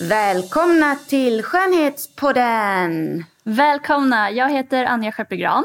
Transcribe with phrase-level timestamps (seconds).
[0.00, 3.24] Välkomna till Skönhetspodden!
[3.44, 4.30] Välkomna!
[4.30, 5.64] Jag heter Anja Skeppegran.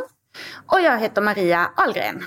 [0.65, 2.23] Och jag heter Maria Ahlgren.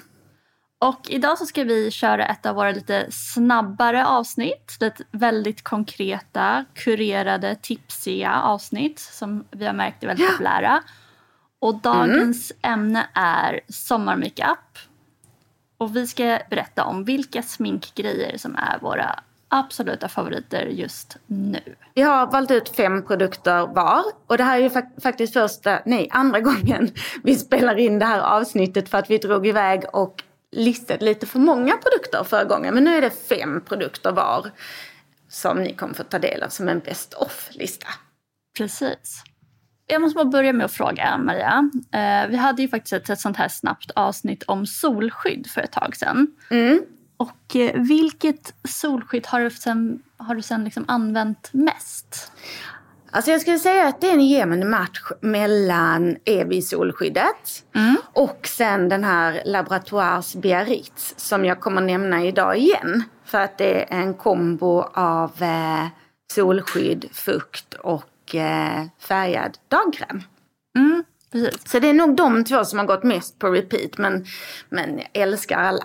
[0.78, 4.76] Och idag så ska vi köra ett av våra lite snabbare avsnitt.
[4.80, 10.32] Lite väldigt konkreta, kurerade, tipsiga avsnitt som vi har märkt är väldigt ja.
[10.32, 10.82] populära.
[11.58, 12.80] Och dagens mm.
[12.80, 14.78] ämne är sommarmakeup.
[15.78, 21.60] Och vi ska berätta om vilka sminkgrejer som är våra absoluta favoriter just nu.
[21.94, 24.02] Vi har valt ut fem produkter var.
[24.26, 26.90] Och det här är ju fak faktiskt första, nej andra gången
[27.22, 31.38] vi spelar in det här avsnittet för att vi drog iväg och listade lite för
[31.38, 32.74] många produkter förra gången.
[32.74, 34.50] Men nu är det fem produkter var
[35.28, 37.88] som ni kommer få ta del av som en best off-lista.
[38.58, 39.22] Precis.
[39.86, 41.70] Jag måste bara börja med att fråga Maria.
[41.92, 45.72] Eh, vi hade ju faktiskt ett, ett sånt här snabbt avsnitt om solskydd för ett
[45.72, 46.26] tag sedan.
[46.50, 46.82] Mm.
[47.18, 52.32] Och eh, vilket solskydd har du sen, har du sen liksom använt mest?
[53.10, 57.96] Alltså jag skulle säga att det är en jämn match mellan Evi-solskyddet mm.
[58.12, 63.02] och sen den här Laboratoires Biarritz som jag kommer nämna idag igen.
[63.24, 65.86] För att det är en kombo av eh,
[66.32, 70.22] solskydd, fukt och eh, färgad dagkräm.
[70.78, 71.68] Mm, precis.
[71.68, 74.24] Så det är nog de två som har gått mest på repeat men,
[74.68, 75.84] men jag älskar alla.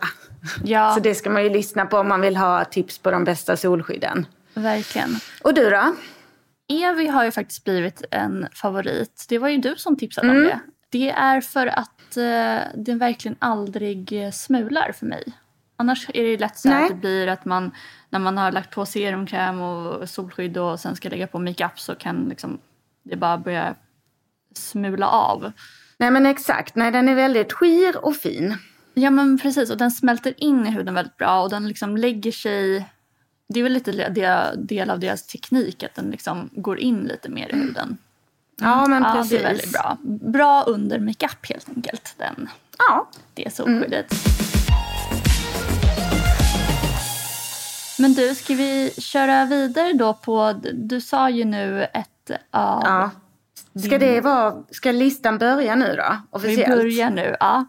[0.63, 0.93] Ja.
[0.93, 3.57] Så det ska man ju lyssna på om man vill ha tips på de bästa
[3.57, 4.25] solskydden.
[4.53, 5.09] Verkligen.
[5.43, 5.95] Och du då?
[6.69, 9.25] Evi har ju faktiskt blivit en favorit.
[9.29, 10.41] Det var ju du som tipsade mm.
[10.41, 10.59] om det.
[10.89, 15.23] Det är för att eh, den verkligen aldrig smular för mig.
[15.75, 17.71] Annars är det lätt så att det blir att man
[18.09, 21.95] när man har lagt på serumkräm och solskydd och sen ska lägga på makeup så
[21.95, 22.59] kan liksom
[23.03, 23.75] det bara börja
[24.57, 25.51] smula av.
[25.97, 28.57] Nej men exakt, nej den är väldigt skir och fin.
[28.93, 32.31] Ja men precis och den smälter in i huden väldigt bra och den liksom lägger
[32.31, 32.85] sig
[33.47, 37.29] det är väl lite del, del av deras teknik att den liksom går in lite
[37.29, 37.85] mer i huden.
[37.85, 37.97] Mm.
[38.61, 39.31] Ja men precis.
[39.31, 39.97] Ja, det är väldigt bra.
[40.31, 42.15] Bra under makeup helt enkelt.
[42.17, 43.09] Den, ja.
[43.33, 44.11] Det solskyddet.
[44.11, 44.43] Mm.
[47.99, 52.81] Men du, ska vi köra vidare då på, du sa ju nu ett av...
[52.83, 53.09] Ja.
[53.75, 56.17] Ska det vara, ska listan börja nu då?
[56.29, 56.69] Officiellt?
[56.69, 57.65] Vi börjar nu, ja.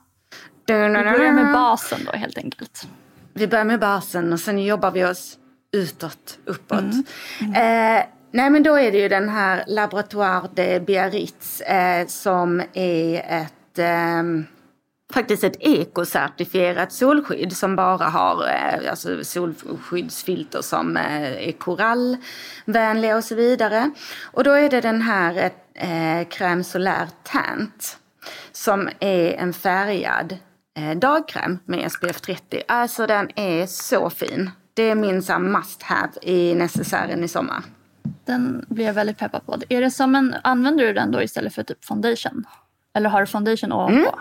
[0.67, 2.89] Vi börjar med basen då helt enkelt.
[3.33, 5.39] Vi börjar med basen och sen jobbar vi oss
[5.73, 6.81] utåt, uppåt.
[6.81, 7.05] Mm.
[7.41, 7.99] Mm.
[7.99, 13.25] Eh, nej men då är det ju den här Laboratoire de Biarritz eh, som är
[13.29, 14.23] ett eh,
[15.13, 23.25] faktiskt ett ekocertifierat solskydd som bara har eh, alltså solskyddsfilter som eh, är korallvänliga och
[23.25, 23.91] så vidare.
[24.23, 27.99] Och då är det den här eh, Crème Solaire Tant
[28.53, 30.39] som är en färgad
[30.77, 32.63] eh, dagkräm med SPF 30.
[32.69, 34.51] Alltså den är så fin.
[34.75, 37.63] Det är min så must have i necessären i sommar.
[38.25, 39.59] Den blir jag väldigt peppad på.
[39.69, 42.45] Är det som en, använder du den då istället för typ foundation?
[42.95, 43.93] Eller har du foundation ovanpå?
[43.93, 44.15] Mm.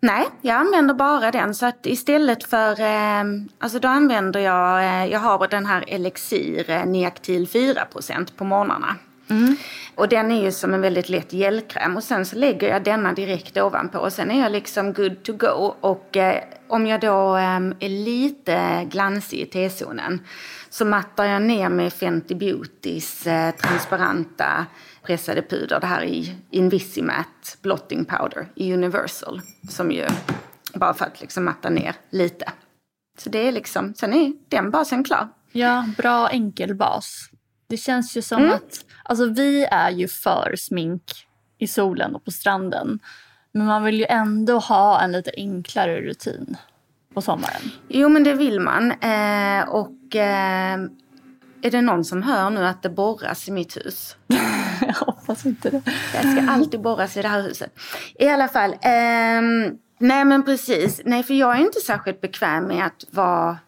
[0.00, 1.54] Nej, jag använder bara den.
[1.54, 3.24] Så att istället för, eh,
[3.58, 8.96] alltså då använder jag, eh, jag har den här Elixir eh, Neactil 4% på morgnarna.
[9.30, 9.56] Mm.
[9.94, 13.12] Och den är ju som en väldigt lätt gelkräm och sen så lägger jag denna
[13.12, 15.74] direkt ovanpå och sen är jag liksom good to go.
[15.80, 20.20] Och eh, om jag då eh, är lite glansig i T-zonen
[20.70, 24.66] så mattar jag ner med Fenty Beautys eh, transparenta
[25.02, 25.80] pressade puder.
[25.80, 29.40] Det här är Invisimat Blotting Powder i Universal.
[29.68, 30.06] Som ju,
[30.74, 32.52] bara för att liksom matta ner lite.
[33.18, 35.28] Så det är liksom, sen är den basen klar.
[35.52, 37.30] Ja, bra enkel bas.
[37.66, 38.54] Det känns ju som mm.
[38.54, 38.84] att...
[39.02, 41.26] Alltså vi är ju för smink
[41.58, 42.98] i solen och på stranden.
[43.52, 46.56] Men man vill ju ändå ha en lite enklare rutin
[47.14, 47.62] på sommaren.
[47.88, 48.90] Jo, men det vill man.
[48.90, 50.78] Eh, och eh,
[51.62, 54.16] är det någon som hör nu att det borras i mitt hus?
[54.80, 55.82] Jag hoppas inte det.
[56.12, 57.78] Det ska alltid borras i det här huset.
[58.18, 58.70] I alla fall.
[58.70, 59.42] Eh,
[59.98, 61.00] nej, men precis.
[61.04, 63.58] Nej, för jag är inte särskilt bekväm med att vara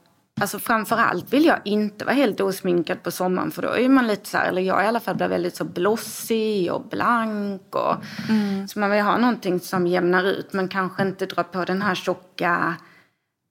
[0.41, 4.29] Alltså framförallt vill jag inte vara helt osminkad på sommaren för då är man lite
[4.29, 7.95] så här, eller jag i alla fall blir väldigt så blossig och blank och
[8.29, 8.69] mm.
[8.69, 11.95] så man vill ha någonting som jämnar ut men kanske inte drar på den här
[11.95, 12.77] tjocka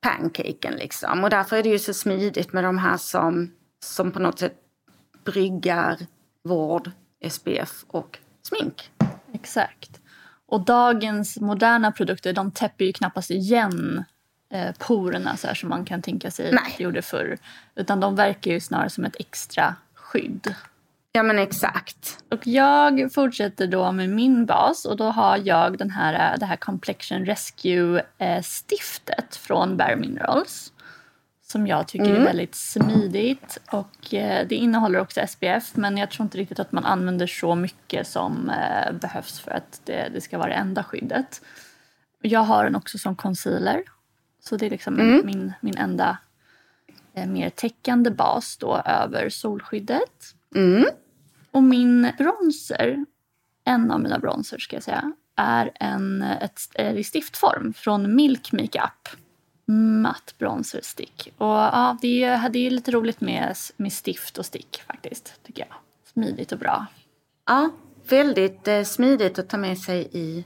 [0.02, 1.24] pancaken liksom.
[1.24, 3.52] Och därför är det ju så smidigt med de här som,
[3.84, 4.56] som på något sätt
[5.24, 5.98] bryggar
[6.44, 6.92] vård,
[7.30, 8.92] SPF och smink.
[9.34, 10.02] Exakt.
[10.48, 14.04] Och dagens moderna produkter de täpper ju knappast igen
[14.56, 16.64] eh, porerna så här, som man kan tänka sig Nej.
[16.66, 17.38] att det gjorde förr.
[17.76, 20.56] Utan de verkar ju snarare som ett extra skydd.
[21.12, 22.24] Ja men exakt.
[22.32, 26.46] Och jag fortsätter då med min bas och då har jag den här, eh, det
[26.46, 30.72] här Complexion Rescue-stiftet eh, från Bare Minerals.
[31.44, 32.22] Som jag tycker mm.
[32.22, 36.86] är väldigt smidigt och det innehåller också SPF men jag tror inte riktigt att man
[36.86, 38.52] använder så mycket som
[39.02, 41.42] behövs för att det, det ska vara det enda skyddet.
[42.22, 43.84] Jag har den också som concealer
[44.48, 45.26] så det är liksom mm.
[45.26, 46.18] min, min enda
[47.14, 50.36] eh, mer täckande bas då över solskyddet.
[50.56, 50.86] Mm.
[51.52, 53.06] Och min bronzer,
[53.64, 59.10] en av mina bronzer ska jag säga, är en ett, i stiftform från Milk Makeup.
[60.02, 61.34] Matt bronzer stick.
[61.38, 65.66] Och ja, det är, det är lite roligt med, med stift och stick faktiskt, tycker
[65.70, 65.76] jag.
[66.14, 66.86] Smidigt och bra.
[67.46, 67.70] Ja,
[68.10, 70.46] väldigt eh, smidigt att ta med sig i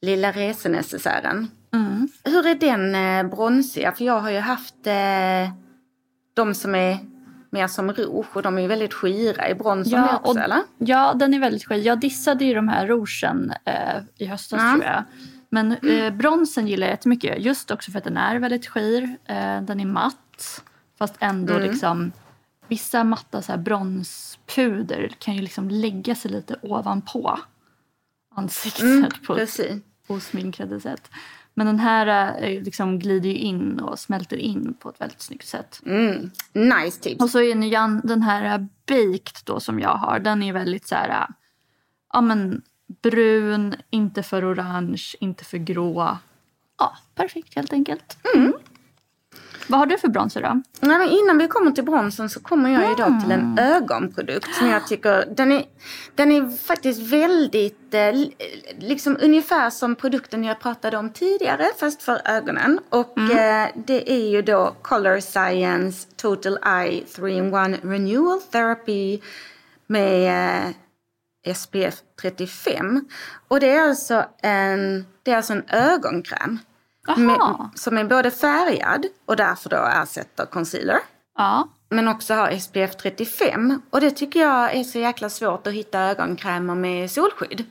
[0.00, 1.50] lilla resenecessären.
[1.74, 2.08] Mm.
[2.24, 3.92] Hur är den eh, bronsiga?
[3.92, 5.54] För jag har ju haft eh,
[6.34, 6.98] de som är
[7.50, 9.48] mer som rouge och de är ju väldigt skira.
[9.48, 10.62] i bronsen ja, också och, eller?
[10.78, 11.76] Ja, den är väldigt skir.
[11.76, 14.80] Jag dissade ju de här rougen eh, i höstas mm.
[14.80, 15.04] tror jag.
[15.48, 17.40] Men eh, bronsen gillar jag jättemycket.
[17.40, 19.16] Just också för att den är väldigt skir.
[19.24, 20.62] Eh, den är matt.
[20.98, 21.70] Fast ändå mm.
[21.70, 22.12] liksom
[22.68, 27.38] vissa matta så här bronspuder kan ju liksom lägga sig lite ovanpå
[28.34, 29.60] ansiktet mm, på ett
[30.06, 31.10] osminkade sätt.
[31.54, 35.80] Men den här eh, liksom glider in och smälter in på ett väldigt snyggt sätt.
[35.86, 36.30] Mm.
[36.52, 37.22] Nice tips.
[37.22, 37.54] Och så är
[38.06, 41.26] den här baked då som jag har, den är väldigt så här,
[42.12, 42.62] ja men
[43.02, 46.18] brun, inte för orange, inte för grå.
[46.78, 48.18] Ja, perfekt helt enkelt.
[48.34, 48.52] Mm.
[49.66, 50.62] Vad har du för bronzer då?
[50.80, 52.92] Nej, men innan vi kommer till bronsen så kommer jag mm.
[52.92, 55.64] idag till en ögonprodukt som jag tycker den är,
[56.14, 58.12] den är faktiskt väldigt eh,
[58.78, 62.80] liksom ungefär som produkten jag pratade om tidigare fast för ögonen.
[62.88, 63.30] Och mm.
[63.30, 69.20] eh, det är ju då Color Science Total Eye 3-in-1 Renewal Therapy
[69.86, 70.64] med
[71.44, 73.08] eh, SPF 35.
[73.48, 76.58] Och det är alltså en, det är alltså en ögonkräm
[77.16, 80.98] med, som är både färgad och därför då ersätter concealer.
[81.36, 81.68] Ja.
[81.88, 83.82] Men också har SPF 35.
[83.90, 87.64] Och det tycker jag är så jäkla svårt att hitta ögonkrämer med solskydd.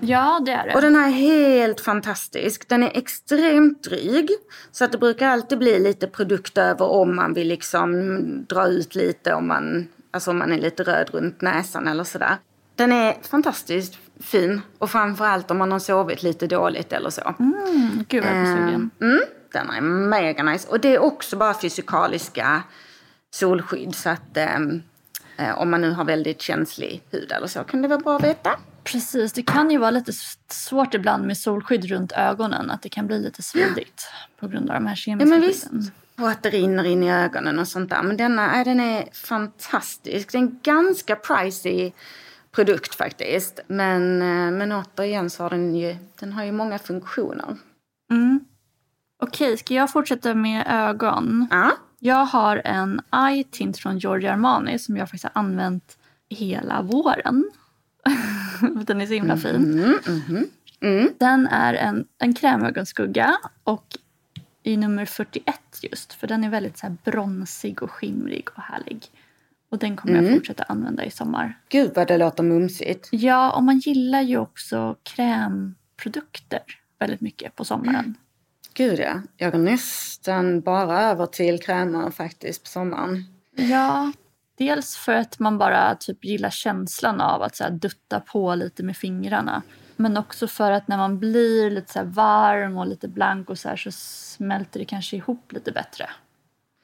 [0.00, 0.74] Ja, det är det.
[0.74, 2.68] Och den här är helt fantastisk.
[2.68, 4.28] Den är extremt dryg.
[4.72, 8.94] Så att det brukar alltid bli lite produkt över om man vill liksom dra ut
[8.94, 12.36] lite om man, alltså om man är lite röd runt näsan eller sådär.
[12.76, 14.62] Den är fantastiskt fin.
[14.78, 17.34] Och framförallt om man har sovit lite dåligt eller så.
[17.38, 19.20] Mm, gud vad jag är mm,
[19.52, 20.68] Den är mega nice.
[20.68, 22.62] Och det är också bara fysikaliska
[23.30, 23.94] solskydd.
[23.94, 24.82] Så att um,
[25.56, 28.58] om man nu har väldigt känslig hud eller så kan det vara bra att veta.
[28.84, 30.12] Precis, det kan ju vara lite
[30.48, 32.70] svårt ibland med solskydd runt ögonen.
[32.70, 34.08] Att det kan bli lite svidigt
[34.40, 35.90] på grund av de här kemiska ja, men skydden.
[36.18, 38.02] Och att det rinner in i ögonen och sånt där.
[38.02, 40.32] Men denna, den är fantastisk.
[40.32, 41.92] Den är ganska pricey
[42.52, 43.60] produkt faktiskt.
[43.66, 47.56] Men, eh, men återigen så har den ju, den har ju många funktioner.
[48.10, 48.40] Mm.
[49.22, 51.46] Okej, ska jag fortsätta med ögon?
[51.50, 51.70] Ja.
[51.98, 57.50] Jag har en eye tint från Giorgio Armani som jag faktiskt har använt hela våren.
[58.86, 59.54] den är så himla fin.
[59.54, 60.48] Mm, mm,
[60.80, 61.08] mm.
[61.18, 63.98] Den är en, en krämögonskugga och
[64.62, 66.12] i nummer 41 just.
[66.12, 69.06] För den är väldigt så bronsig och skimrig och härlig.
[69.72, 70.24] Och den kommer mm.
[70.24, 71.58] jag fortsätta använda i sommar.
[71.68, 73.08] Gud vad det låter mumsigt.
[73.12, 76.60] Ja, och man gillar ju också krämprodukter
[76.98, 77.94] väldigt mycket på sommaren.
[77.94, 78.14] Mm.
[78.74, 83.24] Gud ja, jag går nästan bara över till krämer faktiskt på sommaren.
[83.56, 84.12] Ja,
[84.58, 88.82] dels för att man bara typ gillar känslan av att så här, dutta på lite
[88.82, 89.62] med fingrarna.
[89.96, 93.68] Men också för att när man blir lite så varm och lite blank och så
[93.68, 96.10] här, så smälter det kanske ihop lite bättre.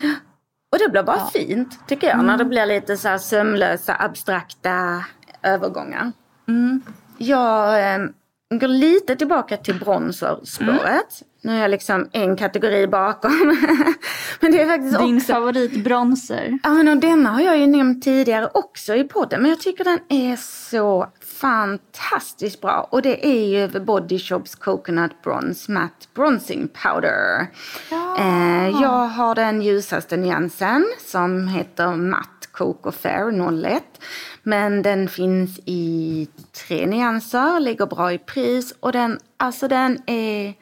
[0.72, 1.30] Och det blir bara ja.
[1.32, 2.14] fint tycker jag.
[2.14, 2.26] Mm.
[2.26, 5.04] När det blir lite så här sömlösa, abstrakta
[5.42, 6.12] övergångar.
[6.48, 6.82] Mm.
[7.18, 7.98] Jag eh,
[8.50, 11.22] går lite tillbaka till bronzerspåret.
[11.40, 13.30] Nu är jag liksom en kategori bakom.
[14.40, 15.32] men det är faktiskt Din också...
[15.32, 16.58] favoritbronzer.
[16.62, 19.42] Ja, men och denna har jag ju nämnt tidigare också i podden.
[19.42, 20.36] Men jag tycker den är
[20.70, 21.06] så
[21.40, 22.88] fantastiskt bra.
[22.90, 27.46] Och det är ju The Body Shops Coconut Bronze Matte Bronzing Powder.
[27.90, 28.16] Ja.
[28.18, 33.82] Eh, jag har den ljusaste nyansen som heter Matte Coco Fair 01.
[34.42, 36.28] Men den finns i
[36.66, 40.54] tre nyanser, ligger bra i pris och den, alltså den är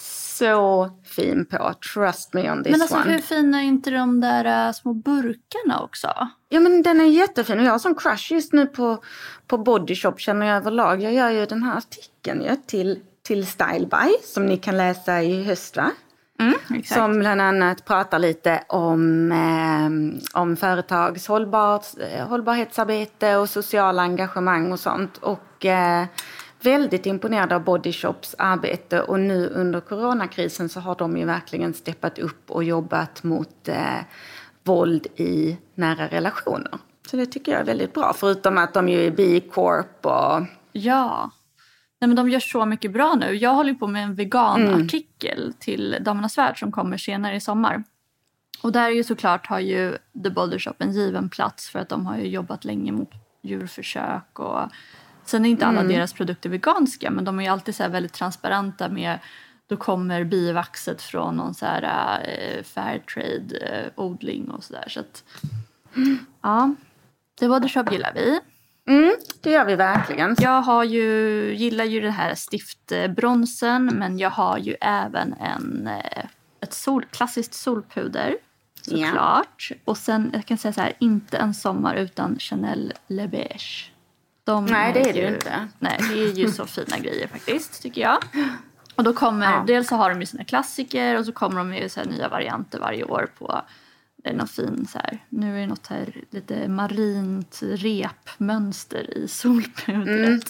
[0.00, 1.74] så fin på.
[1.94, 3.12] Trust me on this Men alltså one.
[3.12, 6.28] hur fina är inte de där uh, små burkarna också?
[6.48, 9.02] Ja men den är jättefin och jag har sån crush just nu på,
[9.46, 11.02] på Body Shop känner jag överlag.
[11.02, 15.22] Jag gör ju den här artikeln ju till, till Style By som ni kan läsa
[15.22, 15.90] i höst va?
[16.40, 24.02] Mm, som bland annat pratar lite om, eh, om företags hållbar, eh, hållbarhetsarbete och sociala
[24.02, 25.18] engagemang och sånt.
[25.18, 26.04] Och eh,
[26.64, 31.74] väldigt imponerad av Body Shops arbete och nu under coronakrisen så har de ju verkligen
[31.74, 33.98] steppat upp och jobbat mot eh,
[34.62, 36.78] våld i nära relationer.
[37.10, 40.46] Så det tycker jag är väldigt bra, förutom att de ju är B-corp och...
[40.72, 41.30] Ja.
[42.00, 43.34] Nej, men de gör så mycket bra nu.
[43.34, 45.52] Jag håller på med en veganartikel mm.
[45.58, 47.84] till Damernas Värld som kommer senare i sommar.
[48.62, 51.88] Och där är ju såklart har ju The Body Shop en given plats för att
[51.88, 53.10] de har ju jobbat länge mot
[53.42, 54.60] djurförsök och
[55.24, 55.92] Sen är inte alla mm.
[55.92, 59.18] deras produkter veganska men de är alltid så väldigt transparenta med
[59.66, 61.82] då kommer bivaxet från någon så här
[62.28, 64.84] äh, fairtrade äh, odling och sådär.
[64.88, 65.24] Så att,
[66.42, 66.74] ja,
[67.40, 68.40] det Body Shop gillar vi.
[68.88, 70.36] Mm, det gör vi verkligen.
[70.38, 76.24] Jag har ju, gillar ju den här stiftbronsen men jag har ju även en, eh,
[76.60, 78.36] ett sol, klassiskt solpuder.
[78.82, 79.68] Såklart.
[79.70, 79.76] Ja.
[79.84, 83.93] Och sen, jag kan säga så här, inte en sommar utan Chanel Le Beige.
[84.44, 85.68] De nej, det är det ju inte.
[85.78, 88.18] Nej, det är ju så fina grejer faktiskt, tycker jag.
[88.94, 89.64] Och då kommer, ja.
[89.66, 92.78] dels så har de ju sina klassiker och så kommer de med så nya varianter
[92.78, 93.62] varje år på
[94.24, 100.08] det är fin så här, nu är det något här lite marint repmönster i solpudret.
[100.08, 100.40] Mm.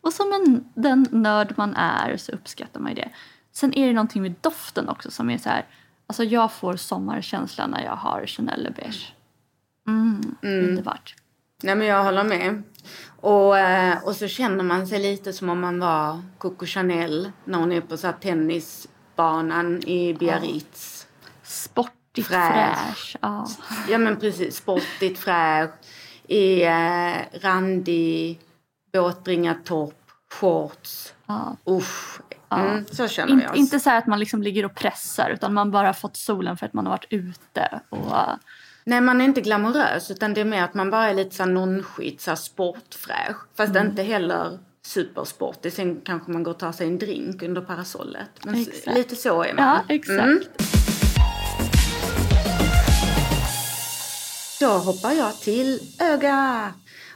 [0.00, 3.10] Och som en, den nörd man är så uppskattar man ju det.
[3.52, 5.66] Sen är det någonting med doften också som är så här,
[6.06, 9.14] alltså jag får sommarkänsla när jag har Chanel beige.
[9.86, 10.68] Mm, mm.
[10.68, 11.14] underbart.
[11.62, 12.62] Nej men jag håller med.
[13.20, 17.58] Och, eh, och så känner man sig lite som om man var Coco Chanel när
[17.58, 21.06] hon är på så tennisbanan i Biarritz.
[21.42, 22.78] Sportigt fräsch.
[22.78, 23.16] fräsch.
[23.20, 23.46] Ja.
[23.88, 25.70] ja men precis, sportigt fräsch.
[26.26, 27.12] I eh,
[27.42, 28.40] randig
[28.92, 31.14] båtbringartopp, shorts.
[31.26, 31.56] Ja.
[31.68, 32.20] Usch.
[32.52, 33.56] Mm, så känner In, jag.
[33.56, 36.72] Inte så att man liksom ligger och pressar utan man bara fått solen för att
[36.72, 37.80] man har varit ute.
[37.88, 38.16] Och,
[38.84, 41.44] Nej, man är inte glamorös utan det är mer att man bara är lite så
[41.44, 43.36] nonskit, så sportfräsch.
[43.56, 43.86] Fast mm.
[43.86, 45.72] inte heller supersportig.
[45.72, 48.30] Sen kanske man går och tar sig en drink under parasollet.
[48.42, 48.96] Men exakt.
[48.96, 49.64] lite så är man.
[49.64, 50.20] Ja, exakt.
[50.20, 50.42] Mm.
[54.60, 56.72] Då hoppar jag till öga.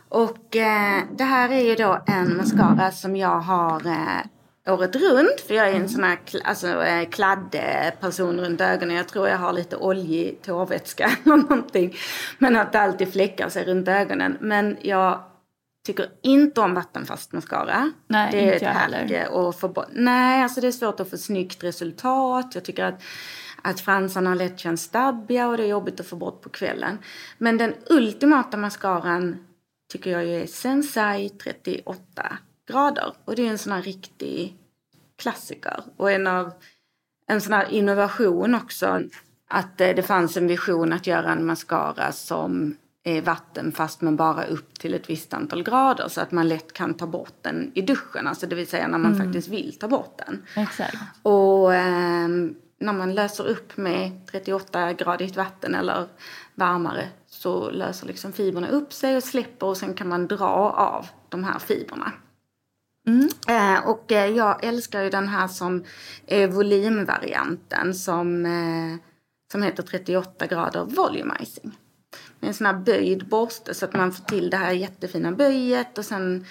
[0.09, 4.21] Och eh, det här är ju då en mascara som jag har eh,
[4.67, 5.41] året runt.
[5.47, 5.89] För jag är en mm.
[5.89, 8.97] sån här alltså, eh, kladdperson runt ögonen.
[8.97, 11.95] Jag tror jag har lite oljig tårvätska eller någonting.
[12.39, 14.37] Men att det alltid fläckar sig runt ögonen.
[14.41, 15.23] Men jag
[15.87, 17.93] tycker inte om vattenfast mascara.
[18.07, 19.49] Nej, det är inte ett jag heller.
[19.49, 22.55] Att få Nej, alltså det är svårt att få snyggt resultat.
[22.55, 23.03] Jag tycker att
[23.67, 26.99] att fransarna lätt känns stabbiga och det är jobbigt att få bort på kvällen.
[27.39, 29.47] Men den ultimata mascaran
[29.93, 33.13] tycker jag är Sensai 38 grader.
[33.25, 34.57] Och det är en sån här riktig
[35.17, 35.85] klassiker.
[35.97, 36.53] Och en, av,
[37.27, 39.03] en sån här innovation också.
[39.49, 44.45] Att eh, det fanns en vision att göra en mascara som är vattenfast men bara
[44.45, 47.83] upp till ett visst antal grader så att man lätt kan ta bort den i
[47.83, 48.27] duschen.
[48.27, 49.27] Alltså det vill säga när man mm.
[49.27, 50.43] faktiskt vill ta bort den.
[50.57, 50.97] Exakt.
[51.23, 52.29] Och eh,
[52.79, 56.07] när man löser upp med 38-gradigt vatten eller
[56.55, 61.07] varmare så löser liksom fibrerna upp sig och släpper och sen kan man dra av
[61.29, 62.13] de här fibrerna.
[63.07, 63.29] Mm.
[63.49, 65.85] Eh, och eh, jag älskar ju den här som
[66.27, 69.01] är volymvarianten som, eh,
[69.53, 71.73] som heter 38 grader volumizing.
[72.41, 75.99] Med en sån här böjd borste så att man får till det här jättefina böjet
[75.99, 76.47] och sen,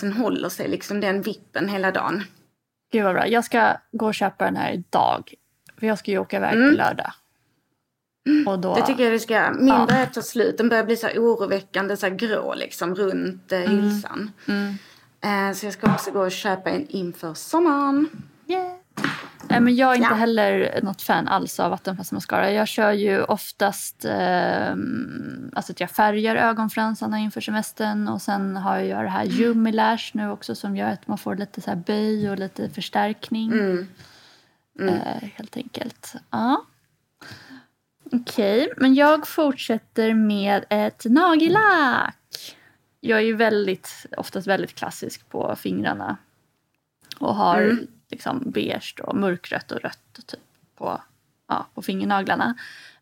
[0.00, 2.22] sen håller sig liksom den vippen hela dagen.
[2.92, 3.28] Gud vad bra.
[3.28, 5.34] Jag ska gå och köpa den här idag.
[5.78, 6.70] För jag ska ju åka iväg mm.
[6.70, 7.12] på lördag.
[8.46, 8.74] Och då...
[8.74, 9.52] Det tycker jag du ska göra.
[9.52, 10.58] Min börjar ta slut.
[10.58, 13.70] Den börjar bli så här oroväckande så grå liksom runt eh, mm.
[13.70, 14.32] hylsan.
[14.46, 14.60] Mm.
[14.60, 14.74] Mm.
[15.24, 18.08] Eh, så jag ska också gå och köpa en inför sommaren.
[18.46, 18.72] Yeah.
[19.62, 20.14] men jag är inte Ja.
[20.16, 22.50] heller något fan alls av vattenfast mascara.
[22.50, 24.70] Jag kör ju oftast eh,
[25.52, 30.10] alltså att jag färgar ögonfransarna inför semestern och sen har jag det här Yumi Lash
[30.12, 33.52] nu också som gör att man får lite så här böj och lite förstärkning.
[34.80, 36.14] Eh, helt enkelt.
[36.30, 36.64] Ja.
[38.12, 42.16] Okej, men jag fortsätter med ett nagellack.
[43.06, 46.16] Jag är ju väldigt, oftast väldigt klassisk på fingrarna.
[47.18, 47.78] Och har
[48.10, 50.40] liksom beige och mörkrött och rött typ
[50.76, 51.02] på,
[51.48, 52.54] ja, på fingernaglarna.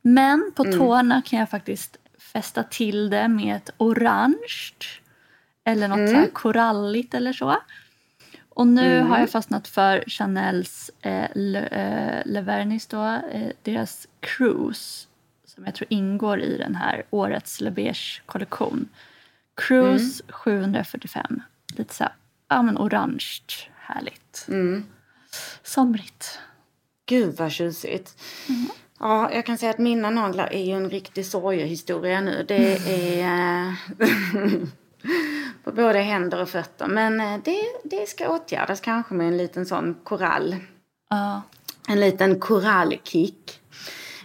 [0.02, 5.00] Men på tårna kan jag faktiskt fästa till det med ett orange.
[5.64, 7.56] Eller något så här koralligt eller så.
[8.48, 14.08] Och nu har jag fastnat för Chanels eh, Le, eh, Le Vernis då, eh, deras
[14.20, 15.08] Cruise.
[15.44, 18.88] Som jag tror ingår i den här årets Le Beige kollektion.
[19.54, 21.42] Cruise 745.
[21.76, 22.12] Lite så här,
[22.48, 23.44] ja men orange,
[23.76, 24.46] härligt.
[25.62, 26.38] Somrigt.
[27.06, 28.22] Gud vad tjusigt.
[28.98, 32.44] Ja, jag kan säga att mina naglar är ju en riktig sorgehistoria nu.
[32.48, 32.78] Det
[33.20, 33.74] är eh,
[35.64, 36.86] på både händer och fötter.
[36.86, 40.56] Men eh, det, det ska åtgärdas kanske med en liten sån korall.
[41.10, 41.42] Ja.
[41.88, 43.61] En liten korallkick.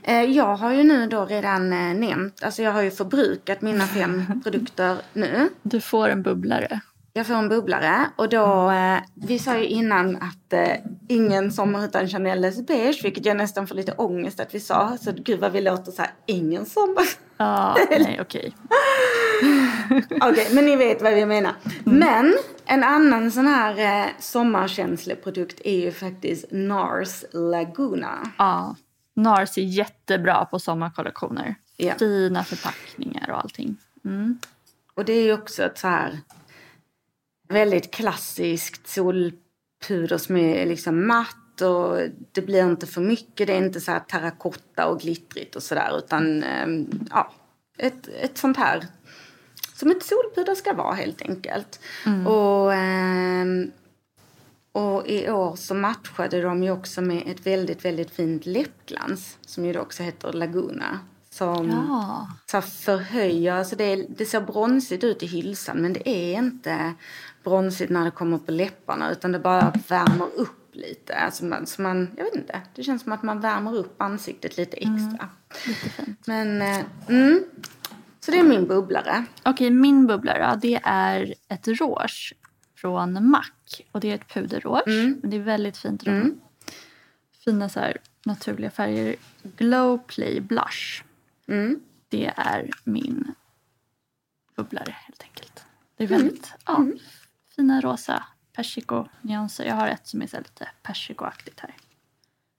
[0.07, 3.85] Eh, Jag har ju nu då redan eh, nämnt, alltså jag har ju förbrukat mina
[3.85, 5.49] fem produkter nu.
[5.61, 6.79] Du får en bubblare.
[7.13, 10.53] Jag får en bubblare och då, eh, vi sa ju innan att
[11.07, 14.97] ingen sommar utan Chanel beige, vilket jag nästan får lite ångest att vi sa.
[15.01, 17.03] Så gud vad vi låter så här, ingen sommar.
[17.37, 18.53] Ja, nej okej.
[20.21, 21.53] Okej, men ni vet vad vi menar.
[21.83, 22.33] Men
[22.65, 28.31] en annan sån här eh, sommarkänslig produkt är ju faktiskt NARS Laguna.
[28.37, 28.75] Ja.
[29.17, 31.55] NARS är jättebra på sommarkollektioner.
[31.77, 31.93] Ja.
[31.99, 33.77] Fina förpackningar och allting.
[34.05, 34.39] Mm.
[34.93, 36.19] Och det är också ett så här
[37.49, 41.99] väldigt klassiskt solpuder som är liksom matt och
[42.31, 43.47] det blir inte för mycket.
[43.47, 47.31] Det är inte så här terrakotta och glittrigt och sådär utan ehm, ja,
[47.77, 48.87] ett, ett sånt här
[49.73, 51.79] som ett solpuder ska vara helt enkelt.
[52.25, 53.71] Och, ehm,
[54.77, 59.65] och i år så matchade de ju också med ett väldigt, väldigt fint läppglans som
[59.65, 60.99] ju också heter Laguna.
[61.29, 62.27] Som Ja.
[62.45, 66.93] så förhöjer, alltså det, det ser bronsigt ut i hylsan men det är inte
[67.43, 71.15] bronsigt när det kommer på läpparna utan det bara värmer upp lite.
[71.15, 74.57] Alltså man, så man, jag vet inte, det känns som att man värmer upp ansiktet
[74.57, 75.29] lite extra.
[75.65, 76.27] Lite fint.
[76.27, 77.43] Men, eh, mm,
[78.19, 79.25] så det är min bubblare.
[79.43, 82.33] Okej, min bubblare det är ett rouge
[82.77, 83.81] från MAC.
[83.91, 85.17] Och det är ett puderrouge.
[85.21, 86.33] Men det är väldigt fint rouge.
[87.45, 89.15] Fina så här, naturliga färger.
[89.57, 91.03] Glow Play Blush.
[91.47, 91.79] Mm.
[92.09, 93.33] Det är min
[94.55, 95.65] bubblare helt enkelt.
[95.97, 96.85] Det är väldigt ja,
[97.55, 99.65] fina rosa persiko-nyanser.
[99.65, 101.75] Jag har ett som är så lite persikoaktigt här.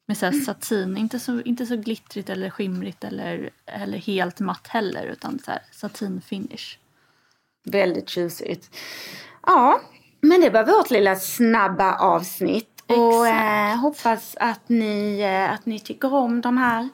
[0.06, 4.66] Med så här satin, inte så, inte så glittrigt eller skimrigt eller, eller helt matt
[4.66, 6.78] heller utan så satinfinish.
[7.64, 8.76] Väldigt tjusigt.
[9.46, 9.80] Ja,
[10.20, 12.74] men det var vårt lilla snabba avsnitt.
[12.86, 16.88] Och eh, hoppas att ni, eh, att ni tycker om de här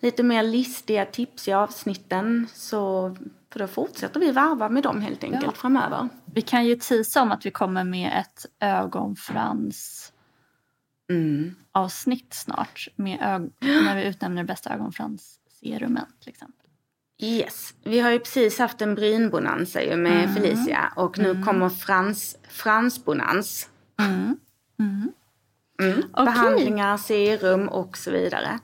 [0.00, 2.48] lite mer listiga, tipsiga avsnitten.
[2.54, 3.16] Så,
[3.52, 5.52] för då fortsätter vi varva med dem helt enkelt Ja.
[5.52, 6.08] framöver.
[6.24, 10.12] Vi kan ju tisa om att vi kommer med ett ögonfrans
[11.10, 11.54] Mm.
[11.72, 12.88] avsnitt snart.
[12.96, 13.50] Med ög-
[13.84, 16.65] när vi utnämner bästa ögonfransserumen till exempel.
[17.22, 22.36] Yes, vi har ju precis haft en brynbonanza ju med Felicia och nu kommer frans,
[22.48, 23.68] fransbonans.
[23.98, 24.38] Mm.
[26.12, 26.24] Okej.
[26.24, 28.58] Behandlingar, serum och så vidare.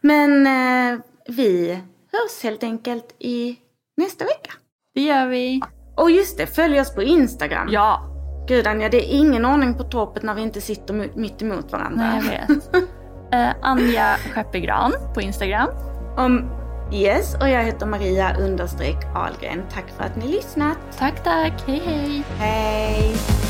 [0.00, 1.80] Men eh, vi
[2.12, 3.58] hörs helt enkelt i
[3.96, 4.52] nästa vecka.
[4.94, 5.60] Det gör vi.
[5.96, 7.68] Och just det, följ oss på Instagram.
[7.70, 8.06] Ja,
[8.48, 12.20] Gud Anja, det är ingen ordning på torpet när vi inte sitter mitt emot varandra.
[12.22, 12.74] nej jag vet.
[13.32, 15.68] Eh, Anja Skeppegran på Instagram.
[16.16, 16.59] Om,
[16.92, 19.62] yes, och jag heter Maria understreck Ahlgren.
[19.72, 20.78] Tack för att ni lyssnat.
[20.98, 21.62] Tack, tack.
[21.66, 22.22] Hej, hej.
[22.38, 23.49] Hej!